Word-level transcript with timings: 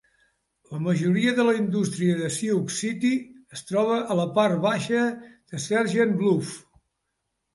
La 0.75 0.77
majoria 0.85 1.33
de 1.39 1.43
la 1.47 1.51
indústria 1.57 2.15
de 2.21 2.29
Sioux 2.37 2.71
City 2.77 3.11
es 3.57 3.61
troba 3.71 3.99
a 4.15 4.17
la 4.21 4.25
part 4.39 4.57
baixa 4.63 5.03
de 5.53 5.61
Sergeant 5.67 6.17
Bluff. 6.23 6.57